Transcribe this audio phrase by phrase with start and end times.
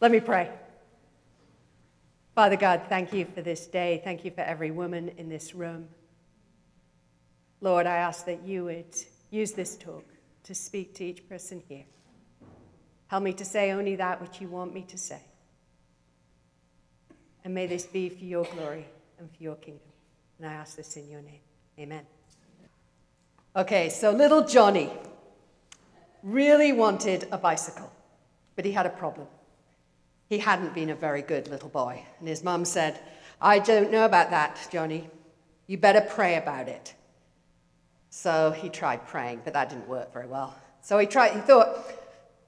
[0.00, 0.50] Let me pray.
[2.34, 4.00] Father God, thank you for this day.
[4.02, 5.88] Thank you for every woman in this room.
[7.60, 8.96] Lord, I ask that you would
[9.30, 10.04] use this talk
[10.44, 11.84] to speak to each person here.
[13.08, 15.20] Help me to say only that which you want me to say.
[17.44, 18.86] And may this be for your glory
[19.18, 19.88] and for your kingdom.
[20.38, 21.40] And I ask this in your name.
[21.78, 22.06] Amen.
[23.54, 24.90] Okay, so little Johnny
[26.22, 27.92] really wanted a bicycle,
[28.56, 29.26] but he had a problem.
[30.30, 32.04] He hadn't been a very good little boy.
[32.20, 33.00] And his mum said,
[33.42, 35.10] I don't know about that, Johnny.
[35.66, 36.94] You better pray about it.
[38.10, 40.54] So he tried praying, but that didn't work very well.
[40.82, 41.76] So he tried, he thought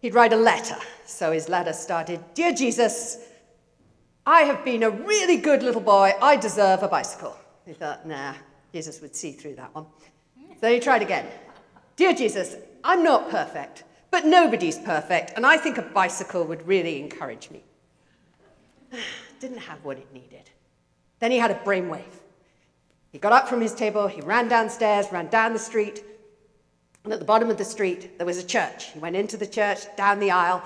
[0.01, 0.77] he'd write a letter.
[1.07, 3.19] So his letter started Dear Jesus,
[4.25, 6.13] I have been a really good little boy.
[6.23, 7.37] I deserve a bicycle.
[7.67, 8.35] He thought, nah,
[8.73, 9.87] Jesus would see through that one.
[10.61, 11.27] So he tried again.
[11.97, 17.01] Dear Jesus, I'm not perfect, but nobody's perfect, and I think a bicycle would really
[17.01, 17.65] encourage me.
[19.41, 20.51] Didn't have what it needed.
[21.19, 22.03] Then he had a brainwave.
[23.11, 26.03] He got up from his table, he ran downstairs, ran down the street,
[27.05, 28.93] and at the bottom of the street, there was a church.
[28.93, 30.63] He went into the church, down the aisle,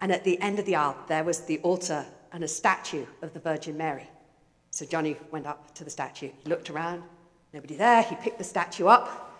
[0.00, 3.32] and at the end of the aisle, there was the altar and a statue of
[3.32, 4.08] the Virgin Mary.
[4.70, 6.30] So Johnny went up to the statue.
[6.42, 7.02] He looked around,
[7.52, 8.02] nobody there.
[8.02, 9.34] He picked the statue up,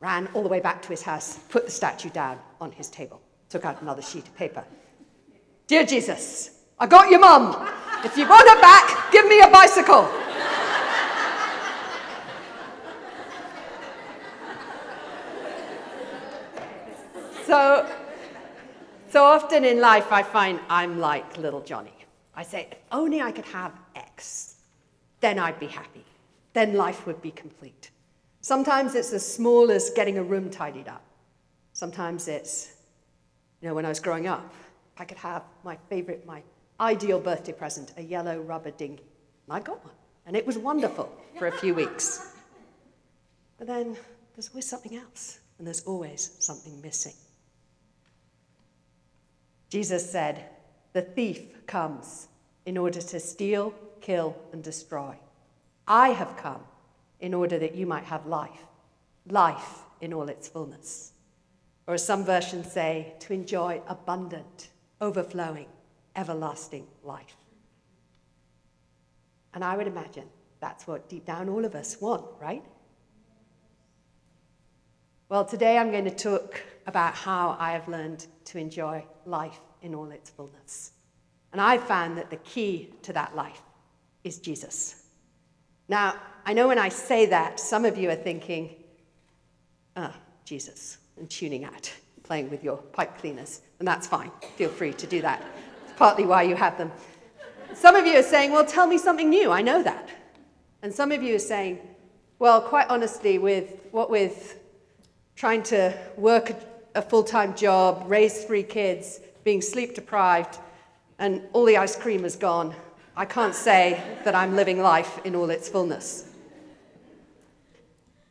[0.00, 3.20] ran all the way back to his house, put the statue down on his table,
[3.48, 4.64] took out another sheet of paper.
[5.66, 7.66] Dear Jesus, I got your mum.
[8.04, 10.06] If you want it back, give me a bicycle.
[17.46, 17.90] so,
[19.08, 21.94] so often in life, I find I'm like little Johnny.
[22.34, 24.56] I say, if only I could have X,
[25.20, 26.04] then I'd be happy.
[26.52, 27.90] Then life would be complete.
[28.42, 31.02] Sometimes it's as small as getting a room tidied up.
[31.72, 32.74] Sometimes it's,
[33.62, 34.52] you know, when I was growing up,
[34.98, 36.42] I could have my favorite, my
[36.80, 39.04] ideal birthday present, a yellow rubber dinghy.
[39.46, 39.94] And I got one.
[40.26, 42.34] And it was wonderful for a few weeks.
[43.58, 43.96] But then
[44.34, 47.14] there's always something else, and there's always something missing.
[49.68, 50.44] Jesus said,
[50.92, 52.28] The thief comes
[52.66, 55.14] in order to steal, kill, and destroy.
[55.86, 56.62] I have come
[57.20, 58.64] in order that you might have life,
[59.28, 61.12] life in all its fullness.
[61.86, 64.70] Or as some versions say, to enjoy abundant,
[65.00, 65.66] overflowing,
[66.16, 67.36] everlasting life.
[69.54, 70.28] And I would imagine
[70.60, 72.64] that's what deep down all of us want, right?
[75.28, 79.94] Well, today I'm going to talk about how I have learned to enjoy life in
[79.94, 80.92] all its fullness.
[81.52, 83.62] And I've found that the key to that life
[84.24, 85.04] is Jesus.
[85.88, 88.74] Now, I know when I say that, some of you are thinking,
[89.96, 91.92] ah, oh, Jesus, and tuning out,
[92.22, 93.60] playing with your pipe cleaners.
[93.78, 94.30] And that's fine.
[94.56, 95.42] Feel free to do that.
[95.96, 96.90] Partly why you have them.
[97.74, 99.50] Some of you are saying, well, tell me something new.
[99.50, 100.08] I know that.
[100.82, 101.78] And some of you are saying,
[102.38, 104.58] well, quite honestly, with what with
[105.36, 106.56] trying to work a,
[106.96, 110.58] a full time job, raise three kids, being sleep deprived,
[111.18, 112.74] and all the ice cream is gone,
[113.16, 116.28] I can't say that I'm living life in all its fullness.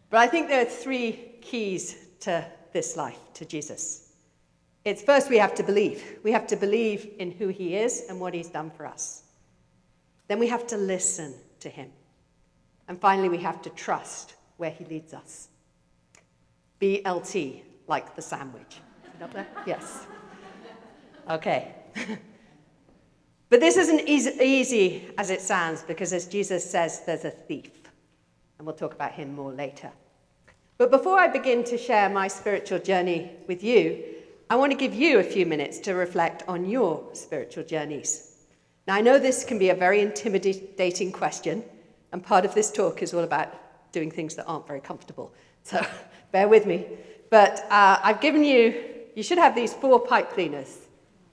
[0.10, 4.13] But I think there are three keys to this life, to Jesus.
[4.86, 6.20] It's first we have to believe.
[6.24, 9.24] We have to believe in who he is and what he's done for us.
[10.28, 11.90] Then we have to listen to him.
[12.88, 15.48] And finally, we have to trust where he leads us.
[16.82, 18.82] BLT, like the sandwich.
[19.22, 19.48] Up there?
[19.66, 20.06] Yes.
[21.30, 21.76] Okay.
[23.50, 27.72] but this isn't easy, easy as it sounds because, as Jesus says, there's a thief.
[28.58, 29.92] And we'll talk about him more later.
[30.78, 34.04] But before I begin to share my spiritual journey with you,
[34.54, 38.36] I want to give you a few minutes to reflect on your spiritual journeys.
[38.86, 41.64] Now, I know this can be a very intimidating question,
[42.12, 43.52] and part of this talk is all about
[43.92, 45.34] doing things that aren't very comfortable.
[45.64, 45.84] So
[46.32, 46.86] bear with me.
[47.32, 50.82] But uh, I've given you, you should have these four pipe cleaners.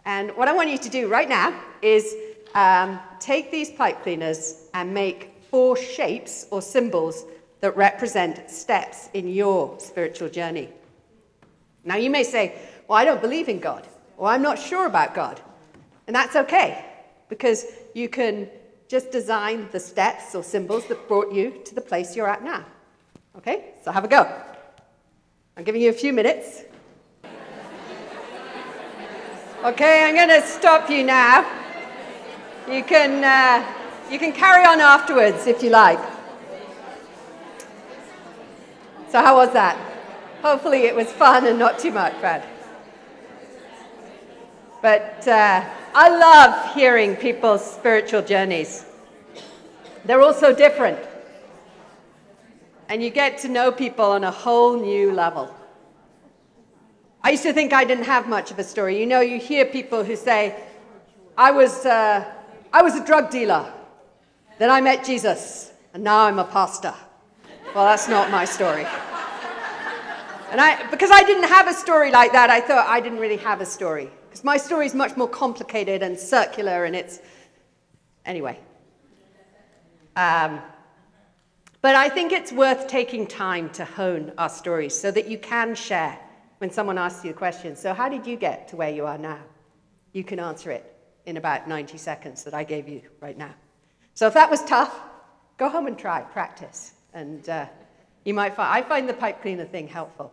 [0.07, 2.15] And what I want you to do right now is
[2.55, 7.27] um, take these pipe cleaners and make four shapes or symbols
[7.61, 10.71] that represent steps in your spiritual journey.
[11.85, 12.59] Now, you may say,
[12.91, 15.41] Well, I don't believe in God, or I'm not sure about God.
[16.09, 16.85] And that's okay,
[17.29, 18.49] because you can
[18.89, 22.65] just design the steps or symbols that brought you to the place you're at now.
[23.39, 23.75] Okay?
[23.85, 24.29] So have a go.
[25.57, 26.65] I'm giving you a few minutes.
[29.63, 31.49] Okay, I'm going to stop you now.
[32.69, 33.73] You can, uh,
[34.11, 36.01] you can carry on afterwards if you like.
[39.11, 39.77] So, how was that?
[40.43, 42.45] Hopefully, it was fun and not too much, Brad.
[44.83, 48.87] But uh, I love hearing people's spiritual journeys.
[50.05, 50.99] They're all so different.
[52.89, 55.55] And you get to know people on a whole new level.
[57.23, 58.99] I used to think I didn't have much of a story.
[58.99, 60.59] You know, you hear people who say,
[61.37, 62.25] I was, uh,
[62.73, 63.71] I was a drug dealer,
[64.59, 66.95] then I met Jesus, and now I'm a pastor.
[67.75, 68.87] Well, that's not my story.
[70.51, 73.37] And I, because I didn't have a story like that, I thought I didn't really
[73.37, 74.11] have a story.
[74.31, 77.19] Because my story is much more complicated and circular, and it's.
[78.25, 78.61] Anyway.
[80.15, 80.61] Um,
[81.83, 85.75] but I think it's worth taking time to hone our stories so that you can
[85.75, 86.17] share
[86.59, 87.75] when someone asks you a question.
[87.75, 89.41] So, how did you get to where you are now?
[90.13, 90.95] You can answer it
[91.27, 93.55] in about 90 seconds that I gave you right now.
[94.15, 94.97] So, if that was tough,
[95.57, 96.93] go home and try, practice.
[97.15, 97.67] And uh,
[98.25, 100.33] you might find, I find the pipe cleaner thing helpful.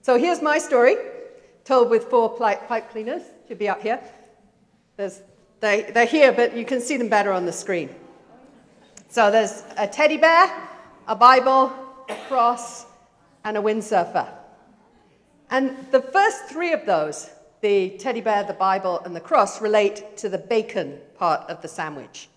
[0.00, 0.96] So, here's my story,
[1.64, 4.00] told with four pipe cleaners, should be up here.
[4.96, 5.22] There's,
[5.60, 7.90] they, they're here, but you can see them better on the screen.
[9.08, 10.50] So, there's a teddy bear,
[11.06, 11.72] a Bible,
[12.08, 12.86] a cross,
[13.44, 14.28] and a windsurfer.
[15.50, 17.30] And the first three of those,
[17.60, 21.68] the teddy bear, the Bible, and the cross, relate to the bacon part of the
[21.68, 22.28] sandwich,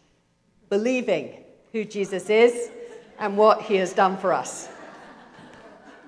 [0.70, 2.70] believing who Jesus is
[3.20, 4.68] and what he has done for us.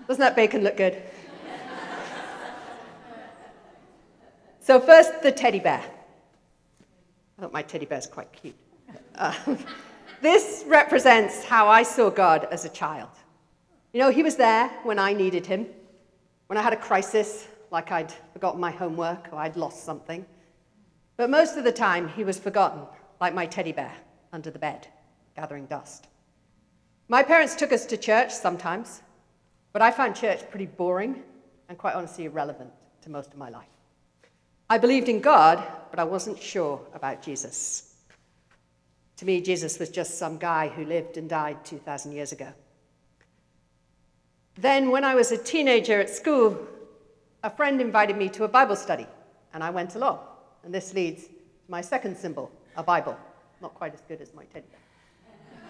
[0.07, 1.01] Doesn't that bacon look good?
[4.67, 5.81] So, first, the teddy bear.
[7.37, 8.55] I thought my teddy bear is quite cute.
[9.15, 9.33] Uh,
[10.21, 13.09] this represents how I saw God as a child.
[13.93, 15.67] You know, he was there when I needed him.
[16.47, 20.25] When I had a crisis, like I'd forgotten my homework or I'd lost something.
[21.15, 22.81] But most of the time, he was forgotten,
[23.21, 23.95] like my teddy bear
[24.33, 24.87] under the bed,
[25.35, 26.09] gathering dust.
[27.07, 29.01] My parents took us to church sometimes,
[29.71, 31.23] but I found church pretty boring
[31.69, 32.71] and quite honestly irrelevant
[33.03, 33.76] to most of my life.
[34.69, 37.93] I believed in God, but I wasn't sure about Jesus.
[39.17, 42.49] To me, Jesus was just some guy who lived and died 2,000 years ago.
[44.55, 46.57] Then, when I was a teenager at school,
[47.43, 49.07] a friend invited me to a Bible study,
[49.53, 50.19] and I went along.
[50.63, 51.31] And this leads to
[51.69, 53.17] my second symbol, a Bible.
[53.61, 55.61] Not quite as good as my teddy bear.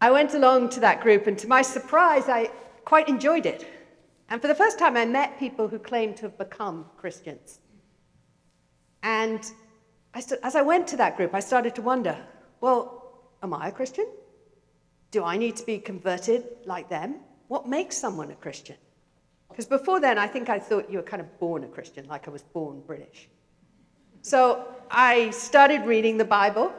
[0.00, 2.50] I went along to that group, and to my surprise, I
[2.84, 3.66] quite enjoyed it.
[4.28, 7.60] And for the first time, I met people who claimed to have become Christians.
[9.02, 9.40] And
[10.14, 12.16] I st- as I went to that group, I started to wonder
[12.60, 14.06] well, am I a Christian?
[15.12, 17.20] Do I need to be converted like them?
[17.46, 18.76] What makes someone a Christian?
[19.48, 22.28] Because before then, I think I thought you were kind of born a Christian, like
[22.28, 23.28] I was born British.
[24.22, 26.72] So I started reading the Bible,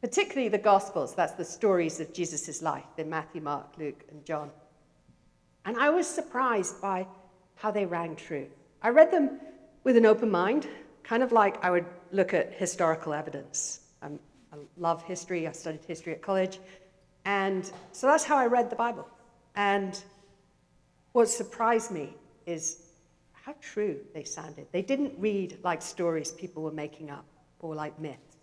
[0.00, 1.14] particularly the Gospels.
[1.14, 4.50] That's the stories of Jesus' life in Matthew, Mark, Luke, and John.
[5.64, 7.06] And I was surprised by
[7.56, 8.46] how they rang true.
[8.82, 9.40] I read them
[9.84, 10.68] with an open mind,
[11.02, 13.80] kind of like I would look at historical evidence.
[14.02, 14.18] I'm,
[14.52, 16.58] I love history, I studied history at college.
[17.24, 19.08] And so that's how I read the Bible.
[19.56, 20.02] And
[21.12, 22.14] what surprised me
[22.46, 22.84] is
[23.32, 24.66] how true they sounded.
[24.72, 27.24] They didn't read like stories people were making up
[27.60, 28.36] or like myths.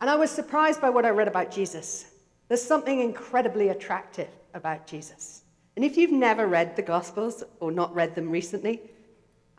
[0.00, 2.06] And I was surprised by what I read about Jesus.
[2.48, 5.42] There's something incredibly attractive about Jesus.
[5.76, 8.80] And if you've never read the Gospels or not read them recently,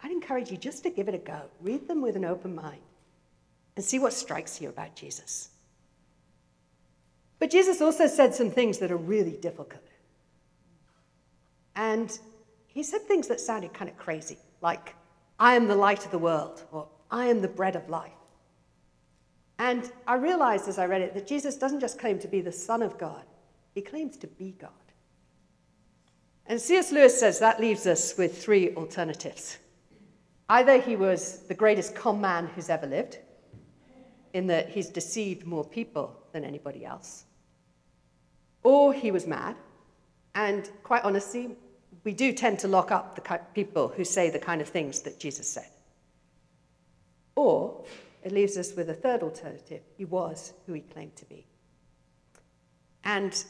[0.03, 1.41] I'd encourage you just to give it a go.
[1.61, 2.81] Read them with an open mind
[3.75, 5.49] and see what strikes you about Jesus.
[7.39, 9.83] But Jesus also said some things that are really difficult.
[11.75, 12.17] And
[12.65, 14.95] he said things that sounded kind of crazy, like,
[15.39, 18.11] I am the light of the world, or I am the bread of life.
[19.59, 22.51] And I realized as I read it that Jesus doesn't just claim to be the
[22.51, 23.23] Son of God,
[23.75, 24.71] he claims to be God.
[26.47, 26.91] And C.S.
[26.91, 29.57] Lewis says that leaves us with three alternatives.
[30.49, 33.17] Either he was the greatest con man who's ever lived,
[34.33, 37.25] in that he's deceived more people than anybody else,
[38.63, 39.55] or he was mad,
[40.35, 41.55] and quite honestly,
[42.03, 45.19] we do tend to lock up the people who say the kind of things that
[45.19, 45.67] Jesus said.
[47.35, 47.83] Or
[48.23, 51.45] it leaves us with a third alternative he was who he claimed to be.
[53.03, 53.43] And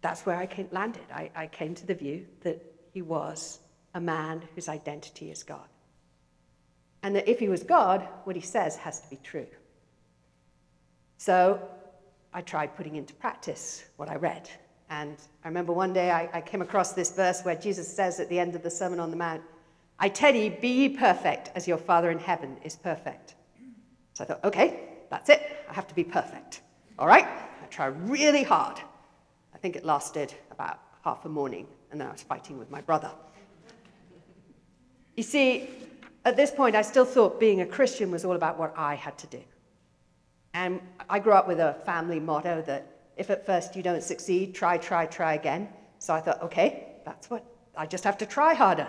[0.00, 1.04] that's where I came, landed.
[1.12, 2.62] I, I came to the view that
[2.92, 3.60] he was
[3.94, 5.68] a man whose identity is God.
[7.02, 9.46] And that if he was God, what he says has to be true.
[11.18, 11.60] So
[12.32, 14.50] I tried putting into practice what I read.
[14.90, 18.28] And I remember one day I, I, came across this verse where Jesus says at
[18.28, 19.42] the end of the Sermon on the Mount,
[19.98, 23.34] I tell you, be ye perfect as your Father in heaven is perfect.
[24.12, 25.64] So I thought, okay, that's it.
[25.68, 26.60] I have to be perfect.
[26.98, 28.78] All right, I try really hard.
[29.56, 32.82] I think it lasted about half a morning, and then I was fighting with my
[32.82, 33.10] brother.
[35.16, 35.70] You see,
[36.26, 39.16] at this point, I still thought being a Christian was all about what I had
[39.16, 39.40] to do.
[40.52, 42.86] And I grew up with a family motto that
[43.16, 45.70] if at first you don't succeed, try, try, try again.
[46.00, 47.42] So I thought, okay, that's what,
[47.74, 48.88] I just have to try harder.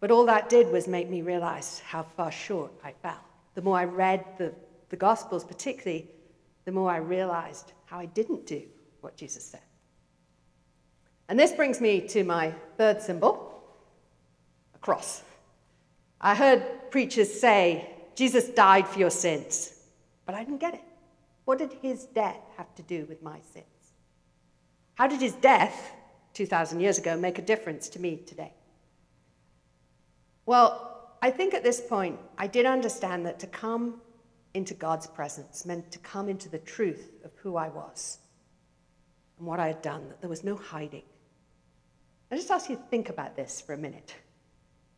[0.00, 3.24] But all that did was make me realize how far short I fell.
[3.54, 4.52] The more I read the,
[4.90, 6.10] the Gospels, particularly,
[6.66, 8.62] the more I realized how I didn't do
[9.02, 9.60] what Jesus said.
[11.28, 13.62] And this brings me to my third symbol
[14.74, 15.22] a cross.
[16.20, 19.74] I heard preachers say, Jesus died for your sins,
[20.26, 20.82] but I didn't get it.
[21.44, 23.64] What did his death have to do with my sins?
[24.94, 25.92] How did his death
[26.34, 28.52] 2,000 years ago make a difference to me today?
[30.46, 34.00] Well, I think at this point, I did understand that to come
[34.54, 38.18] into God's presence meant to come into the truth of who I was
[39.40, 41.02] and what I had done, that there was no hiding.
[42.30, 44.14] I just ask you to think about this for a minute.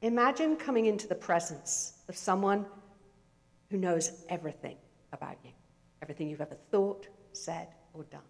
[0.03, 2.67] Imagine coming into the presence of someone
[3.71, 4.77] who knows everything
[5.13, 5.51] about you,
[6.03, 8.21] everything you've ever thought, said, or done.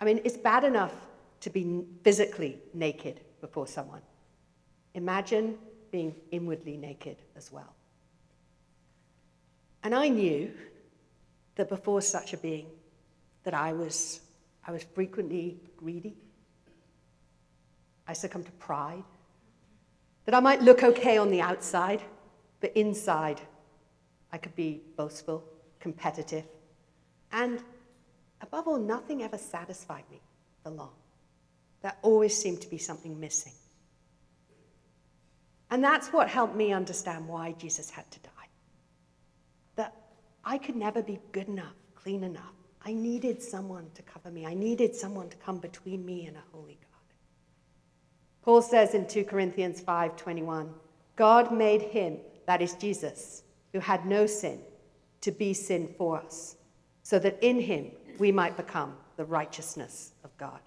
[0.00, 0.94] I mean, it's bad enough
[1.40, 4.02] to be physically naked before someone.
[4.94, 5.56] Imagine
[5.90, 7.74] being inwardly naked as well.
[9.82, 10.52] And I knew
[11.54, 12.66] that before such a being,
[13.44, 14.20] that I was,
[14.68, 16.14] I was frequently greedy.
[18.06, 19.02] I succumbed to pride.
[20.26, 22.02] That I might look okay on the outside,
[22.60, 23.40] but inside
[24.30, 25.42] I could be boastful,
[25.80, 26.44] competitive,
[27.32, 27.62] and
[28.42, 30.20] above all, nothing ever satisfied me
[30.62, 30.92] for long.
[31.80, 33.54] There always seemed to be something missing.
[35.70, 38.48] And that's what helped me understand why Jesus had to die.
[39.76, 39.94] That
[40.44, 42.57] I could never be good enough, clean enough.
[42.88, 44.46] I needed someone to cover me.
[44.46, 47.14] I needed someone to come between me and a holy God.
[48.40, 50.72] Paul says in 2 Corinthians 5:21,
[51.14, 52.16] God made him,
[52.46, 53.42] that is Jesus,
[53.72, 54.62] who had no sin,
[55.20, 56.56] to be sin for us,
[57.02, 60.60] so that in him we might become the righteousness of God.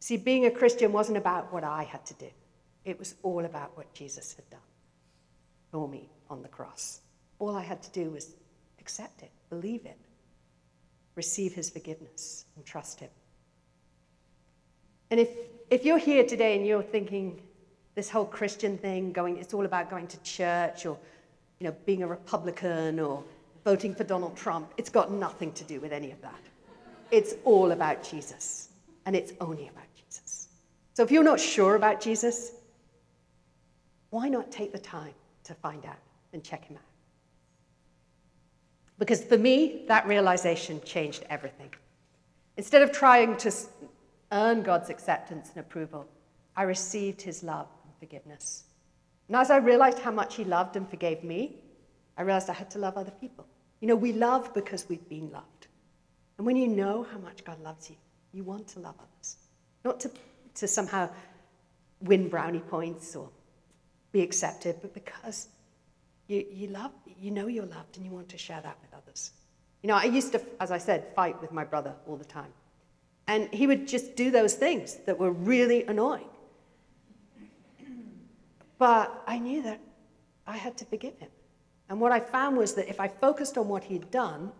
[0.00, 2.30] See, being a Christian wasn't about what I had to do.
[2.84, 4.68] It was all about what Jesus had done
[5.70, 7.00] for me on the cross.
[7.38, 8.36] All I had to do was
[8.78, 9.98] accept it, believe it,
[11.14, 13.10] receive his forgiveness, and trust him.
[15.10, 15.28] And if,
[15.70, 17.40] if you're here today and you're thinking
[17.94, 20.98] this whole Christian thing, going, it's all about going to church or
[21.60, 23.22] you know, being a Republican or
[23.64, 26.40] voting for Donald Trump, it's got nothing to do with any of that.
[27.10, 28.70] It's all about Jesus,
[29.06, 30.48] and it's only about Jesus.
[30.94, 32.52] So if you're not sure about Jesus,
[34.10, 35.98] why not take the time to find out
[36.32, 36.93] and check him out?
[39.04, 41.68] Because for me, that realization changed everything.
[42.56, 43.52] Instead of trying to
[44.32, 46.08] earn God's acceptance and approval,
[46.56, 48.64] I received his love and forgiveness.
[49.28, 51.56] And as I realized how much he loved and forgave me,
[52.16, 53.46] I realized I had to love other people.
[53.82, 55.66] You know, we love because we've been loved.
[56.38, 57.96] And when you know how much God loves you,
[58.32, 59.36] you want to love others.
[59.84, 60.10] Not to,
[60.54, 61.10] to somehow
[62.00, 63.28] win brownie points or
[64.12, 65.48] be accepted, but because
[66.26, 68.93] you, you love, you know you're loved and you want to share that with.
[69.84, 72.50] You know, I used to, as I said, fight with my brother all the time.
[73.26, 76.30] And he would just do those things that were really annoying.
[78.78, 79.80] But I knew that
[80.46, 81.28] I had to forgive him.
[81.90, 84.52] And what I found was that if I focused on what he'd done,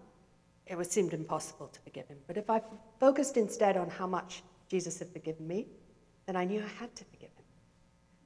[0.67, 2.19] it would seemed impossible to forgive him.
[2.27, 2.61] But if I
[3.01, 5.69] focused instead on how much Jesus had forgiven me,
[6.27, 7.45] then I knew I had to forgive him.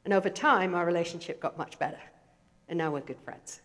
[0.04, 2.00] And over time, our relationship got much better.
[2.68, 3.60] And now we're good friends.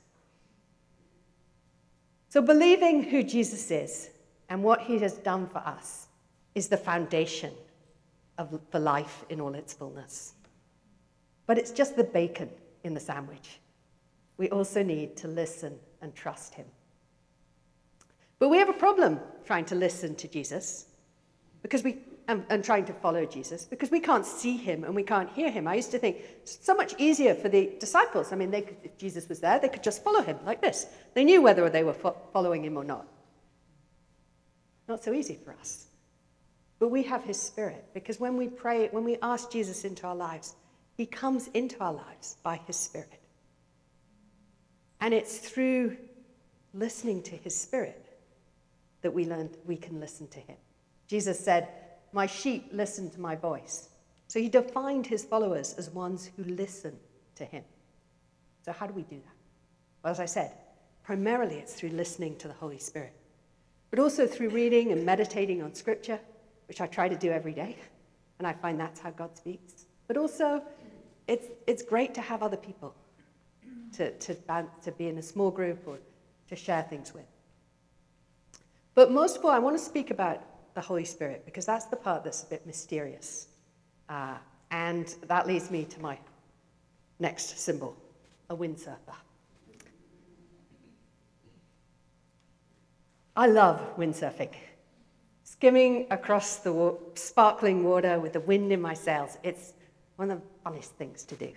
[2.34, 4.10] So, believing who Jesus is
[4.50, 6.08] and what he has done for us
[6.56, 7.54] is the foundation
[8.40, 10.34] of, for life in all its fullness.
[11.46, 12.50] But it's just the bacon
[12.84, 13.60] in the sandwich.
[14.38, 16.66] We also need to listen and trust him.
[18.40, 20.88] But we have a problem trying to listen to Jesus
[21.62, 25.04] because we and, and, trying to follow Jesus because we can't see him and we
[25.04, 25.68] can't hear him.
[25.68, 28.32] I used to think it's so much easier for the disciples.
[28.32, 30.86] I mean, they could, if Jesus was there, they could just follow him like this.
[31.14, 33.08] They knew whether they were fo- following him or not.
[34.88, 35.88] Not so easy for us.
[36.80, 40.16] But we have his spirit because when we pray, when we ask Jesus into our
[40.16, 40.56] lives,
[40.96, 43.22] he comes into our lives by his spirit.
[45.02, 45.98] And it's through
[46.74, 48.06] listening to his spirit
[49.02, 50.58] that we learn we can listen to him.
[51.08, 51.68] Jesus said,
[52.14, 53.90] my sheep listen to my voice.
[54.28, 56.98] So he defined his followers as ones who listen
[57.36, 57.64] to him.
[58.64, 59.36] So, how do we do that?
[60.04, 60.54] Well, as I said,
[61.04, 63.14] primarily it's through listening to the Holy Spirit,
[63.90, 66.20] but also through reading and meditating on Scripture,
[66.68, 67.76] which I try to do every day.
[68.40, 69.86] And I find that's how God speaks.
[70.08, 70.64] But also
[71.28, 72.94] it's, it's great to have other people
[73.94, 74.36] to, to,
[74.82, 76.00] to be in a small group or
[76.50, 77.26] to share things with.
[78.96, 80.42] But most of all, I want to speak about
[80.74, 83.48] the Holy Spirit because that's the part that's a bit mysterious.
[84.10, 84.36] Uh,
[84.72, 86.18] and that leads me to my
[87.20, 87.96] next symbol
[88.50, 89.16] a windsurfer.
[93.36, 94.52] I love windsurfing.
[95.44, 99.74] Skimming across the wa- sparkling water with the wind in my sails, it's
[100.18, 101.52] one of the funnest things to do.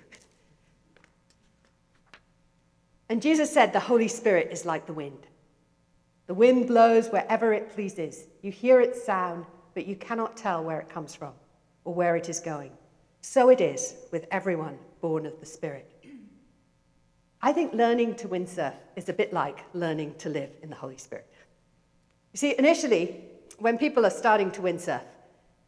[3.09, 5.27] And Jesus said the Holy Spirit is like the wind.
[6.27, 8.25] The wind blows wherever it pleases.
[8.43, 11.33] You hear its sound, but you cannot tell where it comes from
[11.85, 12.73] or where it is going.
[13.21, 15.93] So it is with everyone born of the Spirit.
[17.43, 20.97] I think learning to windsurf is a bit like learning to live in the Holy
[20.97, 21.31] Spirit.
[22.33, 23.21] You see, initially,
[23.59, 25.03] when people are starting to windsurf,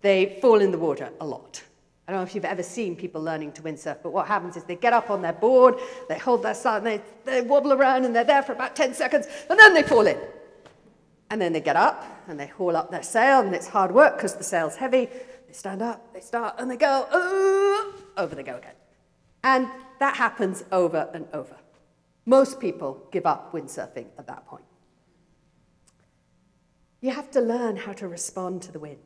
[0.00, 1.62] they fall in the water a lot.
[2.06, 4.64] I don't know if you've ever seen people learning to windsurf, but what happens is
[4.64, 5.74] they get up on their board,
[6.08, 9.28] they hold their side, they, they wobble around, and they're there for about 10 seconds,
[9.48, 10.18] and then they fall in.
[11.30, 14.16] And then they get up and they haul up their sail, and it's hard work
[14.16, 15.06] because the sail's heavy.
[15.47, 18.75] They stand up, they start, and they go, uh, over they go again.
[19.44, 19.68] And
[20.00, 21.56] that happens over and over.
[22.26, 24.64] Most people give up windsurfing at that point.
[27.00, 28.99] You have to learn how to respond to the wind.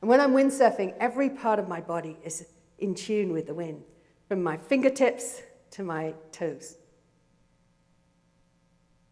[0.00, 2.46] And when I'm windsurfing, every part of my body is
[2.78, 3.82] in tune with the wind,
[4.28, 5.40] from my fingertips
[5.70, 6.76] to my toes.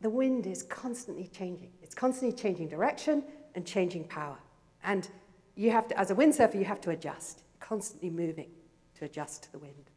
[0.04, 1.70] The wind is constantly changing.
[1.82, 4.36] It's constantly changing direction and changing power.
[4.82, 5.08] And
[5.54, 8.50] you have to, as a windsurfer, you have to adjust, constantly moving
[8.98, 9.90] to adjust to the wind.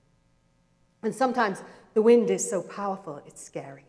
[1.04, 1.62] And sometimes
[1.94, 3.84] the wind is so powerful, it's scary.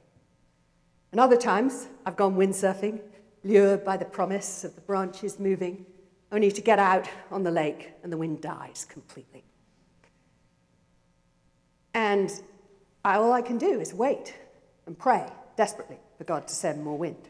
[1.12, 2.98] And other times, I've gone windsurfing
[3.44, 5.86] lured by the promise of the branches moving,
[6.32, 9.44] only to get out on the lake and the wind dies completely.
[11.94, 12.28] And
[13.04, 14.34] all I can do is wait
[14.84, 15.24] and pray
[15.56, 17.28] desperately for God to send more wind.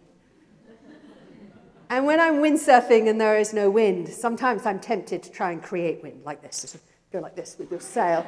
[1.91, 5.63] and when I'm windsurfing and there is no wind, sometimes I'm tempted to try and
[5.63, 6.79] create wind like this.
[7.13, 8.27] Go like this with your sail.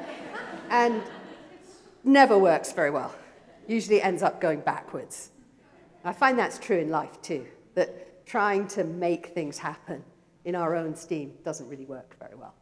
[0.69, 1.03] and
[2.05, 3.15] never works very well.
[3.67, 5.31] Usually ends up going backwards.
[6.05, 10.05] I find that's true in life too that trying to make things happen
[10.45, 12.55] in our own steam doesn't really work very well.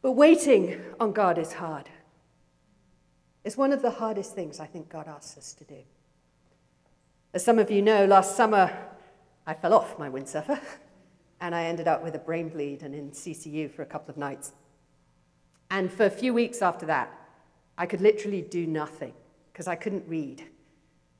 [0.00, 1.88] But waiting on God is hard.
[3.44, 5.78] It's one of the hardest things I think God asks us to do.
[7.34, 8.70] As some of you know, last summer
[9.46, 10.60] I fell off my windsurfer
[11.40, 14.18] and I ended up with a brain bleed and in CCU for a couple of
[14.18, 14.52] nights.
[15.70, 17.10] And for a few weeks after that,
[17.78, 19.14] I could literally do nothing
[19.50, 20.44] because I couldn't read.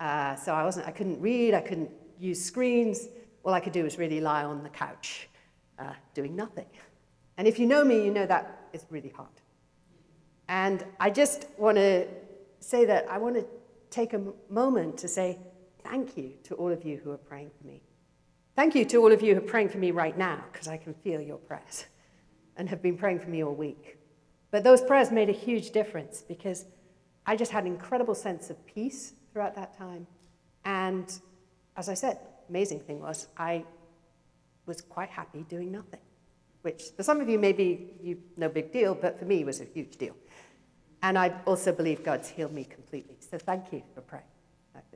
[0.01, 3.09] Uh, so I, wasn't, I couldn't read, I couldn't use screens.
[3.43, 5.31] All I could do was really lie on the couch
[5.79, 6.67] uh, doing nothing.
[7.39, 9.31] And if you know me, you know that is really hard.
[10.51, 12.07] And I just want to
[12.61, 13.47] say that I want to
[13.89, 14.21] take a
[14.51, 15.39] moment to say
[15.93, 17.83] thank you to all of you who are praying for me.
[18.57, 20.79] Thank you to all of you who are praying for me right now, because I
[20.79, 21.85] can feel your prayers
[22.57, 23.99] and have been praying for me all week.
[24.51, 26.65] But those prayers made a huge difference because
[27.27, 30.07] I just had an incredible sense of peace throughout that time.
[30.65, 31.13] And
[31.77, 33.63] as I said, amazing thing was I
[34.65, 36.01] was quite happy doing nothing,
[36.63, 39.61] which for some of you may be you, no big deal, but for me was
[39.61, 40.17] a huge deal.
[41.03, 43.17] And I also believe God's healed me completely.
[43.31, 44.32] So thank you for praying.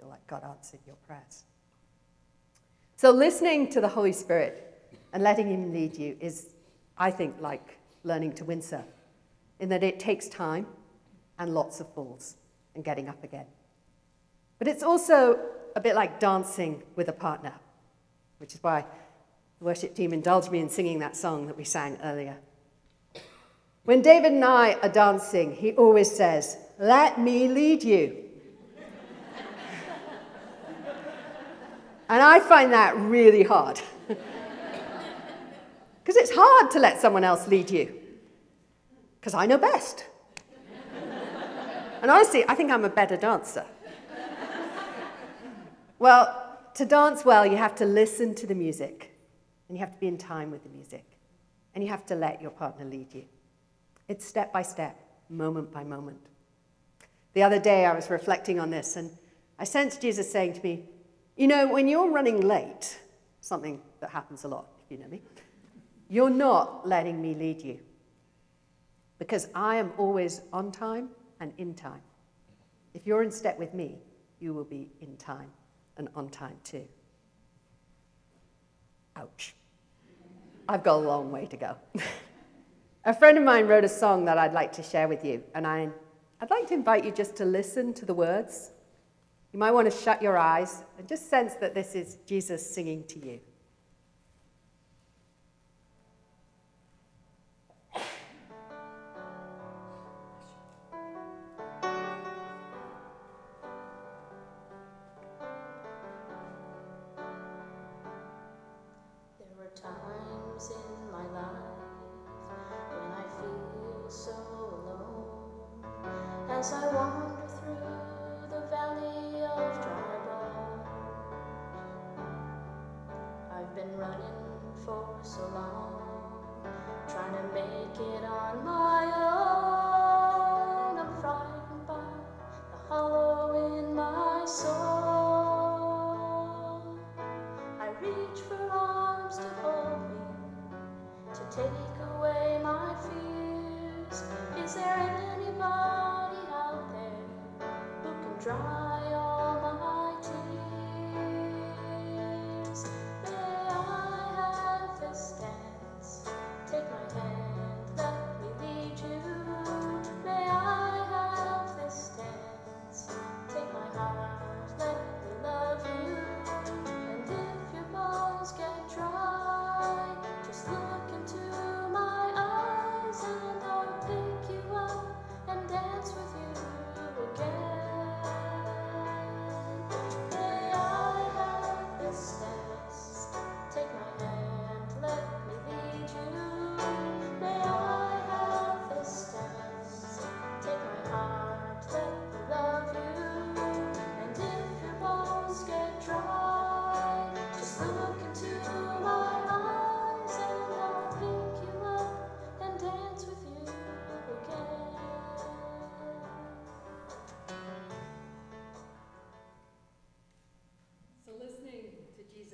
[0.06, 1.42] Feel like God answered your prayers.
[2.94, 6.50] So listening to the Holy Spirit and letting Him lead you is,
[6.96, 8.84] I think, like learning to windsurf,
[9.58, 10.66] in that it takes time
[11.40, 12.36] and lots of falls
[12.76, 13.46] and getting up again.
[14.60, 15.40] But it's also
[15.74, 17.54] a bit like dancing with a partner,
[18.38, 18.84] which is why
[19.58, 22.36] the worship team indulged me in singing that song that we sang earlier.
[23.82, 28.25] When David and I are dancing, he always says, Let me lead you.
[32.08, 33.80] And I find that really hard.
[36.06, 37.92] Because it's hard to let someone else lead you.
[39.18, 40.04] Because I know best.
[42.00, 43.66] and honestly, I think I'm a better dancer.
[45.98, 49.18] Well, to dance well, you have to listen to the music,
[49.68, 51.04] and you have to be in time with the music,
[51.74, 53.24] and you have to let your partner lead you.
[54.06, 54.96] It's step by step,
[55.28, 56.20] moment by moment.
[57.32, 59.10] The other day, I was reflecting on this, and
[59.58, 60.84] I sensed Jesus saying to me,
[61.36, 62.98] You know, when you're running late,
[63.40, 65.22] something that happens a lot, if you know me,
[66.08, 67.78] you're not letting me lead you.
[69.18, 72.00] Because I am always on time and in time.
[72.94, 73.98] If you're in step with me,
[74.40, 75.50] you will be in time
[75.96, 76.84] and on time too.
[79.16, 79.54] Ouch.
[80.68, 81.76] I've got a long way to go.
[83.04, 85.64] A friend of mine wrote a song that I'd like to share with you, and
[85.64, 85.88] I,
[86.40, 88.72] I'd like to invite you just to listen to the words.
[89.52, 93.04] You might want to shut your eyes and just sense that this is Jesus singing
[93.04, 93.40] to you.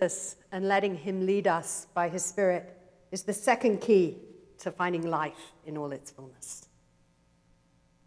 [0.02, 2.76] Jesus and letting Him lead us by His Spirit
[3.12, 4.18] is the second key
[4.58, 6.68] to finding life in all its fullness.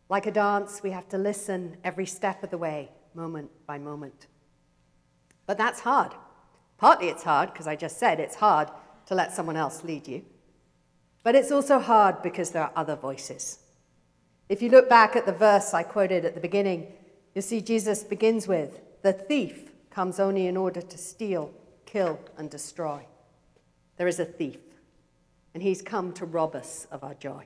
[0.10, 4.28] Like a dance, we have to listen every step of the way, moment by moment.
[5.46, 6.12] But that's hard.
[6.78, 8.70] Partly it's hard, because I just said it's hard
[9.06, 10.26] to let someone else lead you.
[11.24, 13.60] But it's also hard because there are other voices.
[14.50, 16.88] If you look back at the verse I quoted at the beginning,
[17.34, 21.52] you'll see Jesus begins with The thief comes only in order to steal,
[21.96, 23.06] kill, and destroy.
[23.96, 24.60] There is a thief,
[25.54, 27.46] and he's come to rob us of our joy.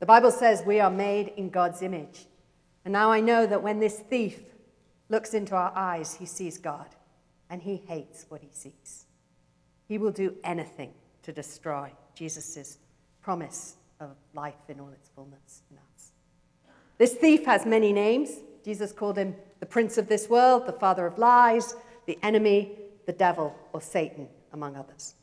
[0.00, 2.24] The Bible says we are made in God's image.
[2.86, 4.40] And now I know that when this thief
[5.10, 6.86] looks into our eyes, he sees God,
[7.50, 9.04] and he hates what he sees.
[9.86, 12.78] He will do anything to destroy Jesus'
[13.20, 16.12] promise of life in all its fullness in us.
[16.96, 18.30] This thief has many names.
[18.64, 23.12] Jesus called him the prince of this world, the father of lies, the enemy, the
[23.12, 25.14] devil, or Satan, among others.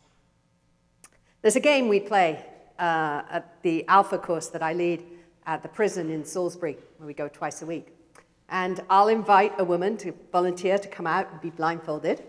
[1.41, 2.43] There's a game we play
[2.79, 5.03] uh, at the Alpha course that I lead
[5.45, 7.93] at the prison in Salisbury, where we go twice a week.
[8.49, 12.23] And I'll invite a woman to volunteer to come out and be blindfolded.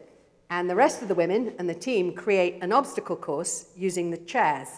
[0.50, 4.18] And the rest of the women and the team create an obstacle course using the
[4.18, 4.68] chairs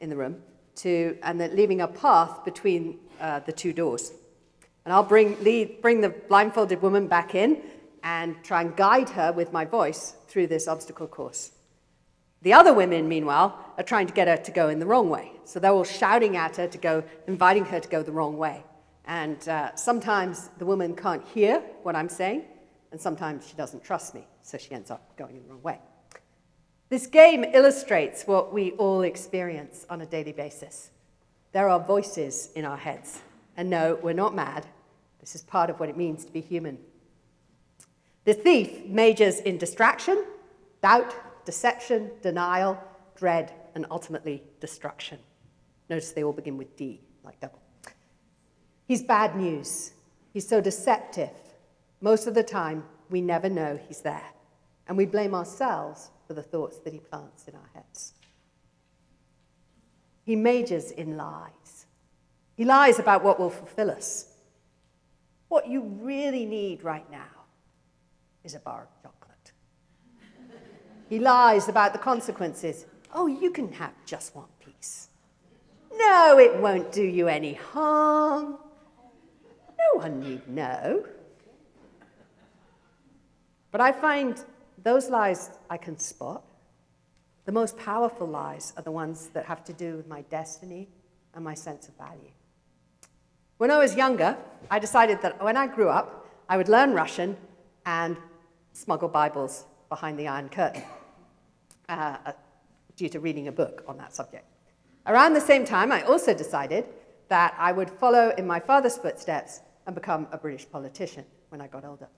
[0.00, 0.42] in the room
[0.76, 4.12] to, and leaving a path between uh, the two doors.
[4.84, 7.62] And I'll bring, lead, bring the blindfolded woman back in
[8.02, 11.52] and try and guide her with my voice through this obstacle course.
[12.42, 15.32] The other women, meanwhile, are trying to get her to go in the wrong way.
[15.44, 18.64] So they're all shouting at her to go, inviting her to go the wrong way.
[19.04, 22.44] And uh, sometimes the woman can't hear what I'm saying,
[22.92, 25.78] and sometimes she doesn't trust me, so she ends up going in the wrong way.
[26.88, 30.90] This game illustrates what we all experience on a daily basis.
[31.52, 33.20] There are voices in our heads.
[33.56, 34.66] And no, we're not mad.
[35.20, 36.78] This is part of what it means to be human.
[38.24, 40.24] The thief majors in distraction,
[40.82, 42.78] doubt, deception, denial,
[43.16, 45.18] dread, and ultimately destruction.
[45.88, 47.60] Notice they all begin with D, like double.
[48.86, 49.92] He's bad news.
[50.32, 51.30] He's so deceptive.
[52.00, 54.32] Most of the time, we never know he's there.
[54.86, 58.14] And we blame ourselves for the thoughts that he plants in our heads.
[60.24, 61.86] He majors in lies.
[62.56, 64.26] He lies about what will fulfill us.
[65.48, 67.39] What you really need right now
[68.44, 69.52] is a bar of chocolate.
[71.08, 72.86] he lies about the consequences.
[73.12, 75.08] Oh, you can have just one piece.
[75.92, 78.58] No, it won't do you any harm.
[79.78, 81.04] No one need know.
[83.70, 84.42] But I find
[84.82, 86.44] those lies I can spot.
[87.44, 90.88] The most powerful lies are the ones that have to do with my destiny
[91.34, 92.30] and my sense of value.
[93.58, 94.36] When I was younger,
[94.70, 97.36] I decided that when I grew up, I would learn Russian
[97.84, 98.16] and
[98.72, 100.82] smuggle Bibles behind the Iron Curtain
[101.88, 102.32] uh,
[102.96, 104.44] due to reading a book on that subject.
[105.06, 106.86] Around the same time, I also decided
[107.28, 111.66] that I would follow in my father's footsteps and become a British politician when I
[111.66, 112.08] got older.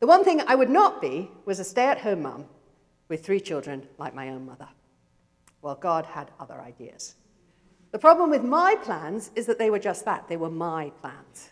[0.00, 2.46] The one thing I would not be was a stay at home mum
[3.08, 4.68] with three children like my own mother.
[5.60, 7.16] Well, God had other ideas.
[7.90, 11.50] The problem with my plans is that they were just that they were my plans.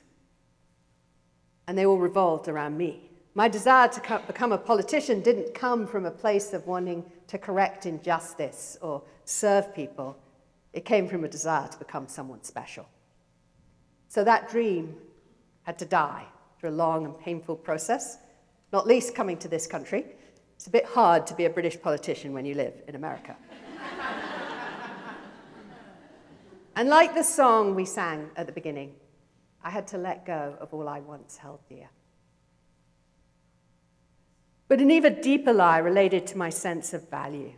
[1.66, 3.05] And they all revolved around me.
[3.36, 7.36] My desire to co- become a politician didn't come from a place of wanting to
[7.36, 10.16] correct injustice or serve people,
[10.72, 12.88] it came from a desire to become someone special.
[14.08, 14.96] So that dream
[15.64, 16.24] had to die
[16.58, 18.16] through a long and painful process,
[18.72, 20.06] not least coming to this country.
[20.54, 23.36] It's a bit hard to be a British politician when you live in America.
[26.74, 28.94] and like the song we sang at the beginning,
[29.62, 31.90] I had to let go of all I once held dear.
[34.68, 37.52] But an even deeper lie related to my sense of value.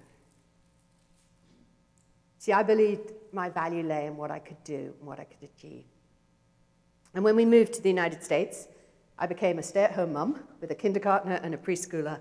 [2.38, 5.42] See, I believed my value lay in what I could do and what I could
[5.42, 5.84] achieve.
[7.14, 8.68] And when we moved to the United States,
[9.18, 12.20] I became a stay at home mum with a kindergartner and a preschooler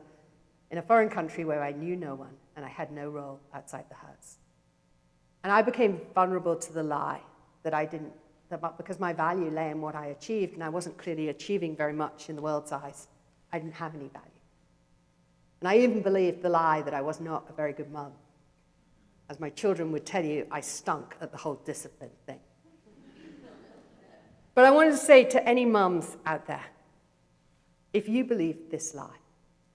[0.71, 3.86] in a foreign country where I knew no one and I had no role outside
[3.89, 4.38] the house.
[5.43, 7.21] And I became vulnerable to the lie
[7.63, 8.13] that I didn't,
[8.50, 11.93] that because my value lay in what I achieved and I wasn't clearly achieving very
[11.93, 13.08] much in the world's eyes,
[13.54, 14.37] I didn't have any value.
[15.60, 18.12] And I even believed the lie that I was not a very good mum.
[19.30, 22.39] As my children would tell you, I stunk at the whole discipline thing.
[24.54, 26.65] but I wanted to say to any mums out there
[27.93, 29.17] if you believe this lie,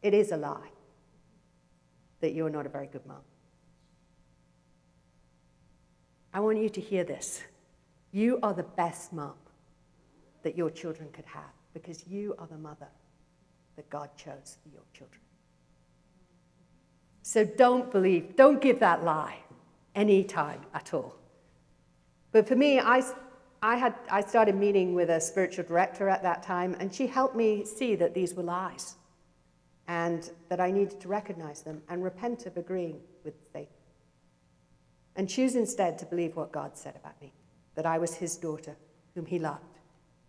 [0.03, 0.71] it is a lie
[2.21, 3.23] that you're not a very good mum.
[6.33, 7.43] I want you to hear this.
[8.13, 9.35] You are the best mum
[10.43, 12.89] that your children could have because you are the mother
[13.77, 15.21] that God chose for your children.
[17.23, 19.39] So don't believe, don't give that lie
[19.95, 21.15] any time at all.
[22.33, 23.03] But for me, I,
[23.63, 27.37] I, had, I started meeting with a spiritual director at that time, and she helped
[27.37, 28.97] me see that these were lies
[29.89, 33.69] and that I needed to recognize them and repent of agreeing with Satan.
[35.17, 37.33] And choose instead to believe what God said about me
[37.75, 38.77] that I was his daughter,
[39.15, 39.79] whom he loved,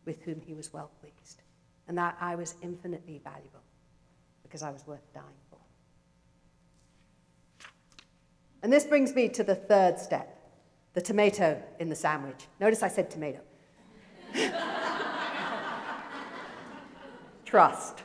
[0.05, 1.41] with whom he was well pleased,
[1.87, 3.63] and that I was infinitely valuable
[4.43, 5.59] because I was worth dying for.
[8.63, 10.29] And this brings me to the third step
[10.93, 12.47] the tomato in the sandwich.
[12.59, 13.39] Notice I said tomato.
[17.45, 18.03] Trust.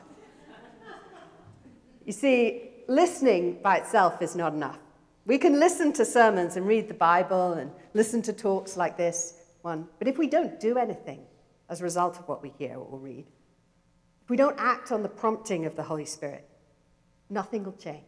[2.05, 4.79] You see, listening by itself is not enough.
[5.27, 9.35] We can listen to sermons and read the Bible and listen to talks like this
[9.61, 11.21] one, but if we don't do anything
[11.68, 13.27] as a result of what we hear or read,
[14.23, 16.49] if we don't act on the prompting of the Holy Spirit,
[17.29, 18.03] nothing will change.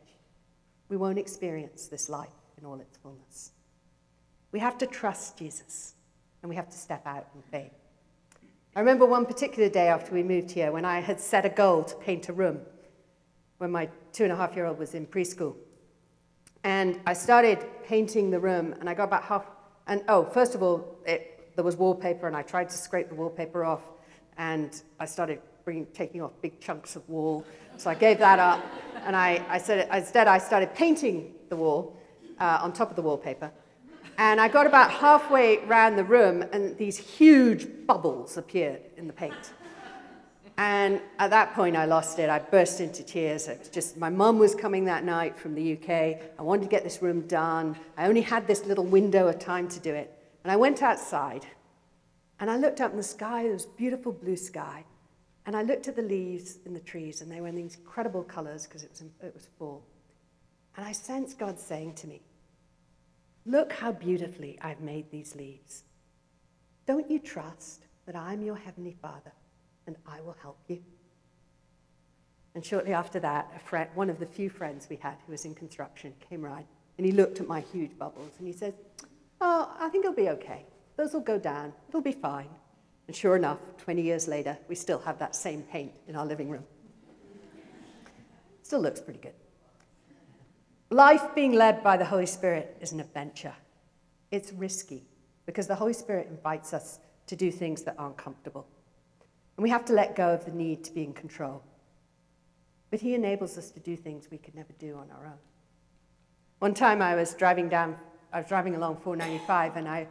[0.88, 3.52] We won't experience this life in all its fullness.
[4.52, 5.94] We have to trust Jesus
[6.42, 7.72] and we have to step out in faith.
[8.74, 11.84] I remember one particular day after we moved here when I had set a goal
[11.84, 12.60] to paint a room
[13.58, 15.54] when my two and a half year old was in preschool.
[16.62, 19.46] And I started painting the room and I got about half.
[19.86, 23.14] And oh, first of all, it, there was wallpaper and I tried to scrape the
[23.14, 23.82] wallpaper off
[24.38, 27.44] and I started bringing, taking off big chunks of wall.
[27.76, 28.64] So I gave that up
[29.04, 31.96] and I, I said, instead I started painting the wall
[32.40, 33.50] uh, on top of the wallpaper.
[34.18, 39.12] And I got about halfway around the room, and these huge bubbles appeared in the
[39.12, 39.52] paint.
[40.58, 42.28] And at that point, I lost it.
[42.28, 43.48] I burst into tears.
[43.48, 45.90] It was just my mum was coming that night from the UK.
[46.38, 47.76] I wanted to get this room done.
[47.96, 50.14] I only had this little window of time to do it.
[50.44, 51.46] And I went outside,
[52.40, 53.44] and I looked up in the sky.
[53.44, 54.84] There was beautiful blue sky.
[55.46, 58.22] And I looked at the leaves in the trees, and they were in these incredible
[58.22, 59.82] colors because it was, it was fall.
[60.76, 62.20] And I sensed God saying to me,
[63.46, 65.84] Look how beautifully I've made these leaves.
[66.86, 69.32] Don't you trust that I'm your heavenly Father
[69.86, 70.82] and I will help you?
[72.54, 75.44] And shortly after that, a friend, one of the few friends we had who was
[75.44, 76.66] in construction came round
[76.98, 78.74] and he looked at my huge bubbles and he said,
[79.40, 80.66] Oh, I think it'll be okay.
[80.96, 81.72] Those will go down.
[81.88, 82.50] It'll be fine.
[83.06, 86.50] And sure enough, 20 years later, we still have that same paint in our living
[86.50, 86.64] room.
[88.62, 89.32] Still looks pretty good.
[90.92, 93.54] Life being led by the Holy Spirit is an adventure.
[94.32, 95.04] It's risky
[95.46, 96.98] because the Holy Spirit invites us
[97.28, 98.66] to do things that aren't comfortable.
[99.56, 101.62] And we have to let go of the need to be in control.
[102.90, 105.38] But He enables us to do things we could never do on our own.
[106.58, 107.96] One time I was driving down,
[108.32, 110.08] I was driving along 495, and I,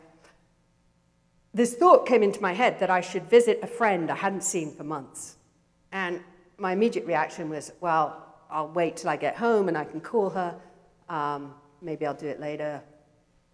[1.53, 4.73] this thought came into my head that I should visit a friend I hadn't seen
[4.73, 5.35] for months.
[5.91, 6.21] And
[6.57, 10.29] my immediate reaction was, well, I'll wait till I get home and I can call
[10.29, 10.55] her.
[11.09, 12.81] Um, maybe I'll do it later.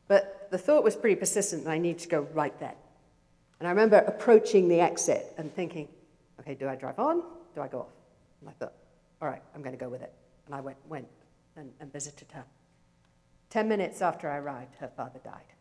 [0.07, 2.73] But the thought was pretty persistent and I need to go right then.
[3.59, 5.87] And I remember approaching the exit and thinking,
[6.39, 7.23] okay, do I drive on?
[7.55, 7.93] Do I go off?
[8.41, 8.73] And I thought,
[9.21, 10.13] all right, I'm going to go with it.
[10.45, 11.07] And I went, went
[11.55, 12.43] and, and visited her.
[13.49, 15.53] Ten minutes after I arrived, her father died.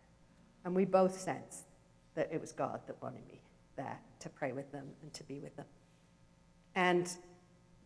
[0.64, 1.64] And we both sensed
[2.14, 3.40] that it was God that wanted me
[3.76, 5.66] there to pray with them and to be with them.
[6.74, 7.08] And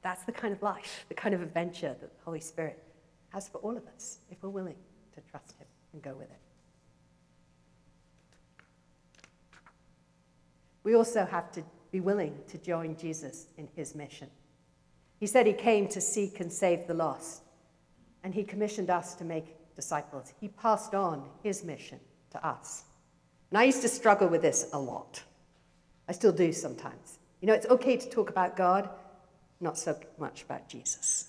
[0.02, 2.82] that's the kind of life, the kind of adventure that the Holy Spirit
[3.30, 4.76] has for all of us if we're willing
[5.14, 6.40] to trust Him and go with it.
[10.84, 14.28] We also have to be willing to join Jesus in His mission.
[15.18, 17.42] He said He came to seek and save the lost,
[18.22, 20.32] and He commissioned us to make disciples.
[20.40, 22.84] He passed on His mission to us.
[23.50, 25.22] And I used to struggle with this a lot.
[26.08, 27.18] I still do sometimes.
[27.40, 28.88] You know, it's okay to talk about God,
[29.60, 31.27] not so much about Jesus.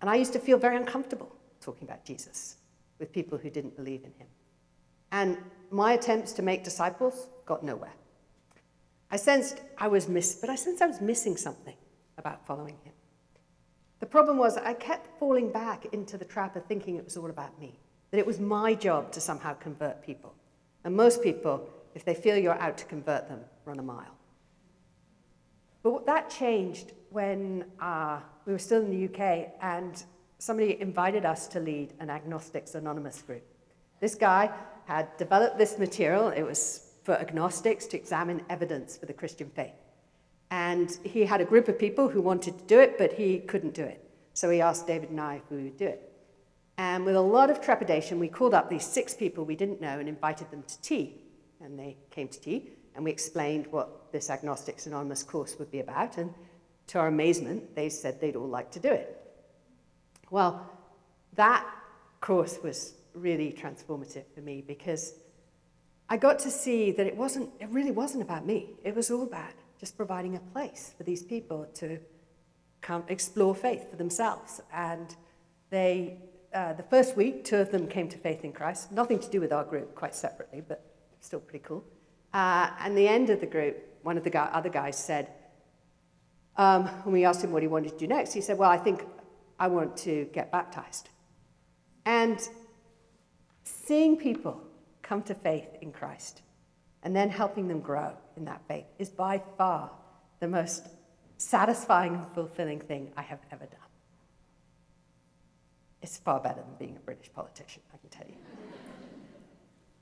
[0.00, 2.56] And I used to feel very uncomfortable talking about Jesus
[2.98, 4.28] with people who didn't believe in him.
[5.12, 5.38] And
[5.70, 7.94] my attempts to make disciples got nowhere.
[9.10, 11.76] I sensed I was miss, but I sensed I was missing something
[12.18, 12.92] about following him.
[14.00, 17.30] The problem was I kept falling back into the trap of thinking it was all
[17.30, 17.78] about me,
[18.10, 20.34] that it was my job to somehow convert people.
[20.84, 24.15] And most people, if they feel you're out to convert them, run a mile.
[25.86, 30.02] But that changed when uh, we were still in the UK and
[30.38, 33.44] somebody invited us to lead an Agnostics Anonymous group.
[34.00, 34.50] This guy
[34.86, 36.30] had developed this material.
[36.30, 39.76] It was for agnostics to examine evidence for the Christian faith.
[40.50, 43.74] And he had a group of people who wanted to do it, but he couldn't
[43.74, 44.10] do it.
[44.34, 46.12] So he asked David and I we would do it.
[46.78, 50.00] And with a lot of trepidation, we called up these six people we didn't know
[50.00, 51.22] and invited them to tea.
[51.60, 55.80] And they came to tea and we explained what this Agnostics Anonymous course would be
[55.80, 56.32] about, and
[56.88, 59.20] to our amazement, they said they'd all like to do it.
[60.30, 60.68] Well,
[61.34, 61.66] that
[62.20, 65.14] course was really transformative for me because
[66.08, 68.70] I got to see that it wasn't, it really wasn't about me.
[68.82, 71.98] It was all about just providing a place for these people to
[72.80, 74.60] come explore faith for themselves.
[74.72, 75.14] And
[75.70, 76.18] they,
[76.54, 78.92] uh, the first week, two of them came to faith in Christ.
[78.92, 80.84] Nothing to do with our group, quite separately, but
[81.20, 81.84] still pretty cool.
[82.36, 85.28] Uh, and the end of the group, one of the guy, other guys said,
[86.58, 88.76] um, when we asked him what he wanted to do next, he said, Well, I
[88.76, 89.06] think
[89.58, 91.08] I want to get baptized.
[92.04, 92.38] And
[93.64, 94.62] seeing people
[95.00, 96.42] come to faith in Christ
[97.04, 99.90] and then helping them grow in that faith is by far
[100.40, 100.88] the most
[101.38, 103.80] satisfying and fulfilling thing I have ever done.
[106.02, 108.36] It's far better than being a British politician, I can tell you.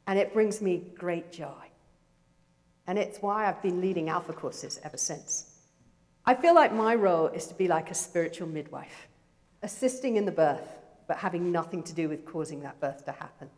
[0.09, 1.71] and it brings me great joy.
[2.87, 5.55] And it's why I've been leading Alpha courses ever since.
[6.27, 9.09] I feel like my role is to be like a spiritual midwife,
[9.63, 13.49] assisting in the birth, but having nothing to do with causing that birth to happen.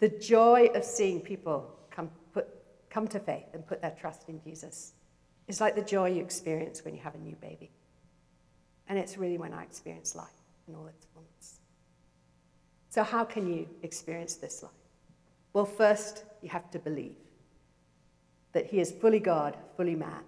[0.00, 2.48] The joy of seeing people come, put,
[2.90, 4.92] come to faith and put their trust in Jesus
[5.48, 7.70] is like the joy you experience when you have a new baby.
[8.88, 10.28] And it's really when I experience life
[10.66, 11.60] in all its fullness.
[12.90, 14.72] So, how can you experience this life?
[15.52, 17.16] Well, first, you have to believe
[18.52, 20.22] that he is fully God, fully man,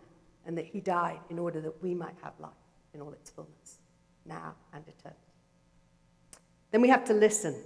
[0.47, 2.51] and that he died in order that we might have life
[2.95, 3.79] in all its fullness,
[4.27, 5.21] now and eternity.
[6.71, 7.57] Then we have to listen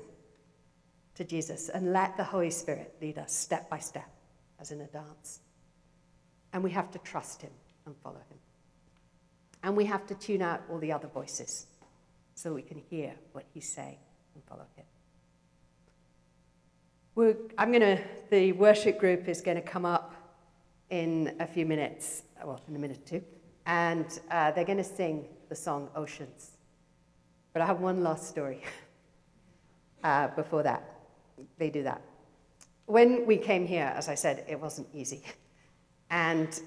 [1.14, 4.08] to Jesus and let the Holy Spirit lead us step by step,
[4.60, 5.40] as in a dance.
[6.52, 7.50] And we have to trust him
[7.86, 8.38] and follow him.
[9.62, 11.66] And we have to tune out all the other voices
[12.34, 13.98] so we can hear what he's saying
[14.34, 14.84] and follow him.
[17.14, 20.13] We're, I'm going to, the worship group is going to come up
[20.90, 23.22] in a few minutes, well, in a minute or two,
[23.66, 26.52] and uh, they're going to sing the song Oceans.
[27.52, 28.62] But I have one last story
[30.04, 30.82] uh, before that.
[31.58, 32.02] They do that.
[32.86, 35.22] When we came here, as I said, it wasn't easy.
[36.10, 36.60] And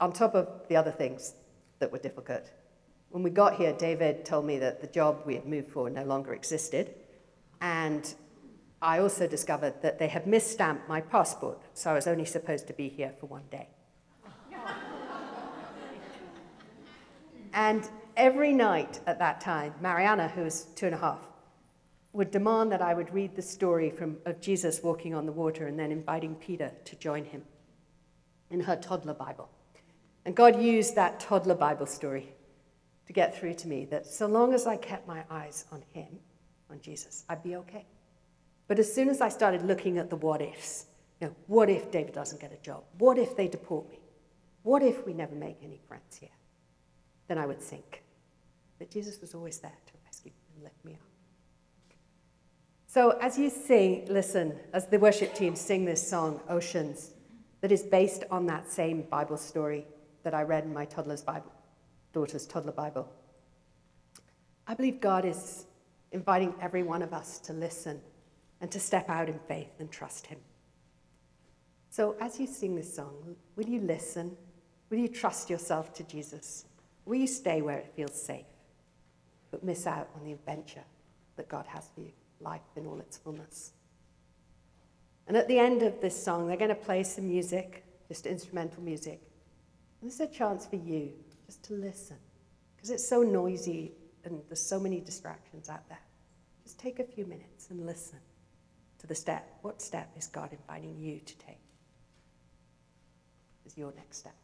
[0.00, 1.34] on top of the other things
[1.78, 2.50] that were difficult,
[3.10, 6.04] when we got here, David told me that the job we had moved for no
[6.04, 6.94] longer existed.
[7.60, 8.14] And
[8.82, 12.72] I also discovered that they had misstamped my passport, so I was only supposed to
[12.72, 13.68] be here for one day.
[17.52, 21.20] and every night at that time, Mariana, who was two and a half,
[22.12, 25.66] would demand that I would read the story from, of Jesus walking on the water
[25.66, 27.42] and then inviting Peter to join him
[28.50, 29.48] in her toddler Bible.
[30.24, 32.32] And God used that toddler Bible story
[33.06, 36.18] to get through to me that so long as I kept my eyes on him,
[36.70, 37.24] on Jesus.
[37.28, 37.86] I'd be okay.
[38.70, 40.86] But as soon as I started looking at the what ifs,
[41.20, 42.84] you know, what if David doesn't get a job?
[42.98, 43.98] What if they deport me?
[44.62, 46.36] What if we never make any friends here?
[47.26, 48.04] Then I would sink.
[48.78, 51.00] But Jesus was always there to rescue and lift me up.
[52.86, 57.10] So as you sing, listen, as the worship team sing this song, Oceans,
[57.62, 59.84] that is based on that same Bible story
[60.22, 61.50] that I read in my toddler's Bible,
[62.12, 63.08] daughter's toddler Bible.
[64.68, 65.66] I believe God is
[66.12, 68.00] inviting every one of us to listen
[68.60, 70.38] and to step out in faith and trust Him.
[71.88, 74.36] So as you sing this song, will you listen?
[74.90, 76.66] Will you trust yourself to Jesus?
[77.04, 78.46] Will you stay where it feels safe,
[79.50, 80.84] but miss out on the adventure
[81.36, 82.12] that God has for you?
[82.40, 83.72] life in all its fullness.
[85.26, 88.82] And at the end of this song, they're going to play some music, just instrumental
[88.82, 89.20] music.
[90.00, 91.12] And this is a chance for you
[91.46, 92.16] just to listen,
[92.76, 93.92] because it's so noisy
[94.24, 96.00] and there's so many distractions out there.
[96.64, 98.18] Just take a few minutes and listen
[99.00, 99.58] to the step.
[99.62, 101.60] What step is God inviting you to take?
[103.66, 104.34] Is your next step?